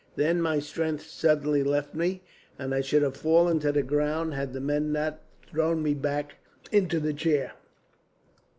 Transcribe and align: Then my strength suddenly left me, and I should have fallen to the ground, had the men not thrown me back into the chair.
Then 0.15 0.41
my 0.41 0.57
strength 0.57 1.03
suddenly 1.05 1.61
left 1.61 1.93
me, 1.93 2.23
and 2.57 2.73
I 2.73 2.81
should 2.81 3.03
have 3.03 3.15
fallen 3.15 3.59
to 3.59 3.71
the 3.71 3.83
ground, 3.83 4.33
had 4.33 4.51
the 4.51 4.59
men 4.59 4.91
not 4.91 5.19
thrown 5.45 5.83
me 5.83 5.93
back 5.93 6.37
into 6.71 6.99
the 6.99 7.13
chair. 7.13 7.51